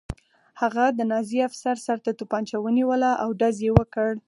[0.61, 4.09] هغه د نازي افسر سر ته توپانچه ونیوله او ډز یې وکړ